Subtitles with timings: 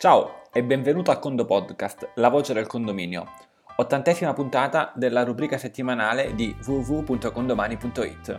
[0.00, 3.32] Ciao e benvenuto a Condo Podcast, la voce del condominio.
[3.78, 8.38] Ottantesima puntata della rubrica settimanale di www.condomani.it.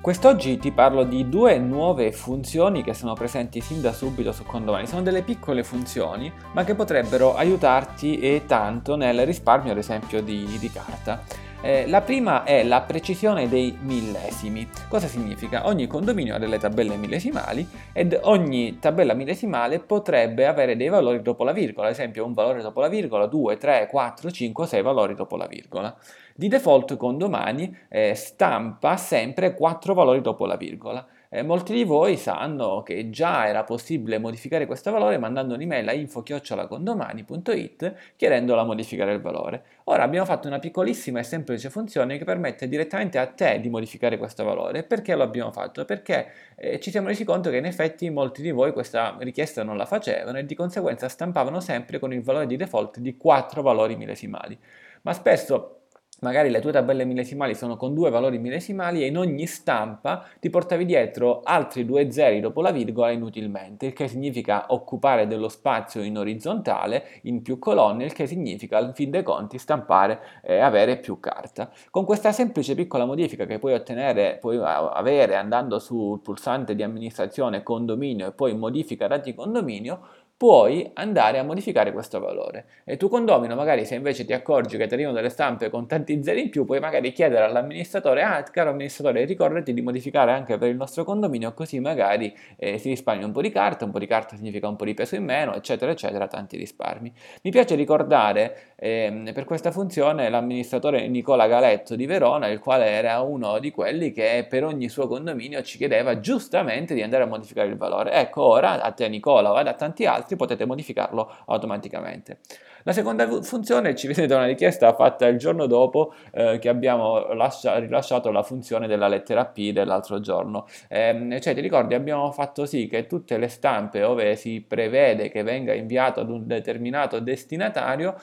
[0.00, 4.86] Quest'oggi ti parlo di due nuove funzioni che sono presenti sin da subito su Condomani.
[4.86, 10.46] Sono delle piccole funzioni, ma che potrebbero aiutarti e tanto nel risparmio, ad esempio, di,
[10.60, 11.24] di carta.
[11.66, 14.68] Eh, la prima è la precisione dei millesimi.
[14.86, 15.66] Cosa significa?
[15.66, 21.42] Ogni condominio ha delle tabelle millesimali ed ogni tabella millesimale potrebbe avere dei valori dopo
[21.42, 25.16] la virgola, ad esempio un valore dopo la virgola, 2, 3, 4, 5, 6 valori
[25.16, 25.92] dopo la virgola.
[26.38, 31.06] Di default Condomani eh, stampa sempre 4 valori dopo la virgola.
[31.30, 35.94] Eh, molti di voi sanno che già era possibile modificare questo valore mandando un'email a
[35.94, 39.64] info-condomani.it chiedendola a modificare il valore.
[39.84, 44.18] Ora abbiamo fatto una piccolissima e semplice funzione che permette direttamente a te di modificare
[44.18, 44.82] questo valore.
[44.82, 45.86] Perché lo abbiamo fatto?
[45.86, 46.26] Perché
[46.56, 49.86] eh, ci siamo resi conto che in effetti molti di voi questa richiesta non la
[49.86, 54.58] facevano e di conseguenza stampavano sempre con il valore di default di 4 valori millesimali.
[55.00, 55.75] Ma spesso
[56.20, 60.48] magari le tue tabelle millesimali sono con due valori millesimali e in ogni stampa ti
[60.48, 66.02] portavi dietro altri due zeri dopo la virgola inutilmente, il che significa occupare dello spazio
[66.02, 70.96] in orizzontale in più colonne, il che significa al fin dei conti stampare e avere
[70.98, 71.70] più carta.
[71.90, 77.62] Con questa semplice piccola modifica che puoi ottenere, puoi avere andando sul pulsante di amministrazione
[77.62, 82.66] condominio e poi modifica dati condominio, puoi andare a modificare questo valore.
[82.84, 86.22] E tu condomino, magari se invece ti accorgi che ti arrivano delle stampe con tanti
[86.22, 90.68] zeri in più, puoi magari chiedere all'amministratore, ah caro amministratore, ricordati di modificare anche per
[90.68, 94.06] il nostro condominio, così magari eh, si risparmia un po' di carta, un po' di
[94.06, 97.12] carta significa un po' di peso in meno, eccetera, eccetera, tanti risparmi.
[97.42, 103.20] Mi piace ricordare eh, per questa funzione l'amministratore Nicola Galetto di Verona, il quale era
[103.20, 107.68] uno di quelli che per ogni suo condominio ci chiedeva giustamente di andare a modificare
[107.68, 108.12] il valore.
[108.12, 112.38] Ecco, ora a te Nicola o a tanti altri potete modificarlo automaticamente.
[112.86, 117.32] La seconda funzione ci viene da una richiesta fatta il giorno dopo eh, che abbiamo
[117.32, 120.68] lascia- rilasciato la funzione della lettera P dell'altro giorno.
[120.88, 125.42] Eh, cioè, ti ricordi, abbiamo fatto sì che tutte le stampe dove si prevede che
[125.42, 128.14] venga inviato ad un determinato destinatario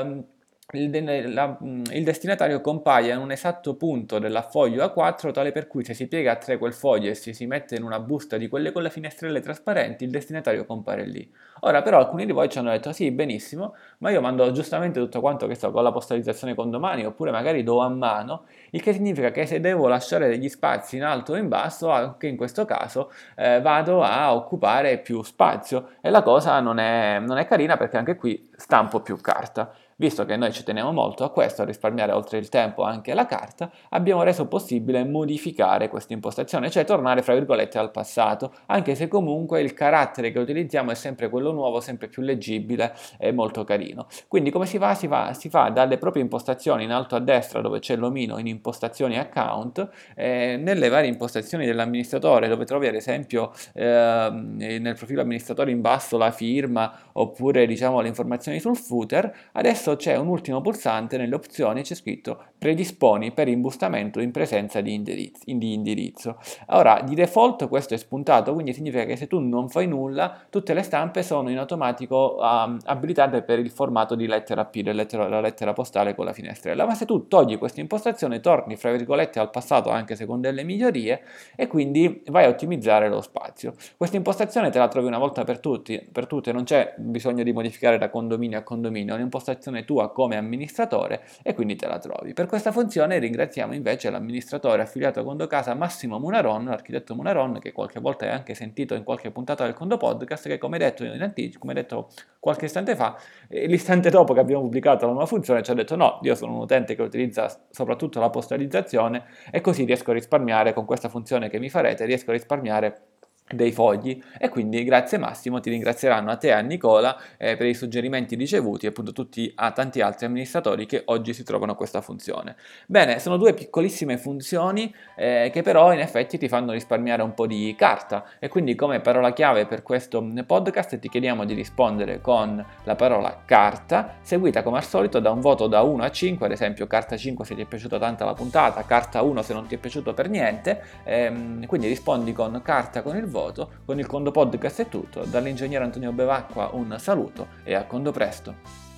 [0.00, 0.24] ehm,
[0.70, 5.66] il, la, mm, il, destinatario compaia in un esatto punto della foglio A4 tale per
[5.66, 8.36] cui se si piega a 3 quel foglio e si, si mette in una busta
[8.36, 11.30] di quelle con le finestrelle trasparenti il destinatario compare lì.
[11.60, 15.20] Ora però alcuni di voi ci hanno detto sì benissimo ma io mando giustamente tutto
[15.20, 18.92] quanto che so con la postalizzazione con domani oppure magari do a mano il che
[18.92, 22.64] significa che se devo lasciare degli spazi in alto o in basso anche in questo
[22.64, 27.76] caso eh, vado a occupare più spazio e la cosa non è, non è carina
[27.76, 29.72] perché anche qui stampo più carta.
[30.02, 33.24] Visto che noi ci teniamo molto a questo, a risparmiare oltre il tempo anche la
[33.24, 39.06] carta, abbiamo reso possibile modificare questa impostazione, cioè tornare fra virgolette al passato, anche se
[39.06, 44.08] comunque il carattere che utilizziamo è sempre quello nuovo, sempre più leggibile e molto carino.
[44.26, 44.96] Quindi come si fa?
[44.96, 48.48] Si fa, si fa dalle proprie impostazioni in alto a destra dove c'è l'omino in
[48.48, 55.70] impostazioni account, eh, nelle varie impostazioni dell'amministratore dove trovi ad esempio eh, nel profilo amministratore
[55.70, 61.16] in basso la firma oppure diciamo le informazioni sul footer, adesso c'è un ultimo pulsante
[61.16, 66.38] nelle opzioni, c'è scritto predisponi per imbustamento in presenza di indirizzo, di indirizzo.
[66.68, 70.72] Ora, di default questo è spuntato, quindi significa che se tu non fai nulla, tutte
[70.72, 75.40] le stampe sono in automatico um, abilitate per il formato di lettera P, lettera, la
[75.40, 76.86] lettera postale con la finestrella.
[76.86, 80.62] Ma se tu togli questa impostazione, torni fra virgolette al passato anche se con delle
[80.62, 81.22] migliorie
[81.56, 83.74] e quindi vai a ottimizzare lo spazio.
[83.96, 87.52] Questa impostazione te la trovi una volta per, tutti, per tutte, non c'è bisogno di
[87.52, 92.32] modificare da condominio a condominio, è un'impostazione tua come amministratore e quindi te la trovi.
[92.34, 97.72] Per questa funzione ringraziamo invece l'amministratore affiliato a Condo Casa Massimo Munaron, l'architetto Munaron che
[97.72, 101.60] qualche volta hai anche sentito in qualche puntata del Condo Podcast che come detto anticipo,
[101.60, 103.16] come detto qualche istante fa,
[103.48, 106.60] l'istante dopo che abbiamo pubblicato la nuova funzione ci ha detto no, io sono un
[106.60, 111.58] utente che utilizza soprattutto la postalizzazione e così riesco a risparmiare con questa funzione che
[111.58, 113.11] mi farete, riesco a risparmiare
[113.52, 117.66] dei fogli e quindi grazie Massimo ti ringrazieranno a te e a Nicola eh, per
[117.66, 121.74] i suggerimenti ricevuti e appunto tutti a tanti altri amministratori che oggi si trovano a
[121.74, 122.56] questa funzione.
[122.86, 127.46] Bene, sono due piccolissime funzioni eh, che però in effetti ti fanno risparmiare un po'
[127.46, 132.64] di carta e quindi come parola chiave per questo podcast ti chiediamo di rispondere con
[132.84, 136.52] la parola carta seguita come al solito da un voto da 1 a 5, ad
[136.52, 139.74] esempio carta 5 se ti è piaciuta tanto la puntata, carta 1 se non ti
[139.74, 143.68] è piaciuto per niente, ehm, quindi rispondi con carta con il voto.
[143.84, 148.91] Con il Condo Podcast è tutto, dall'ingegnere Antonio Bevacqua un saluto e a Condo presto.